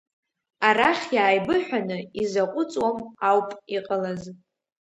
Арахь 0.67 1.07
иааибыҳәаны 1.15 1.97
изаҟәыҵуам 2.21 2.97
ауп 3.29 3.49
иҟалаз… 3.75 4.21